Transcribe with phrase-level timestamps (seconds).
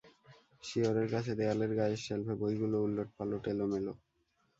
[0.63, 3.93] শিয়রের কাছে দেয়ালের গায়ের শেলফে বইগুলো উলটপালট এলোমেলো।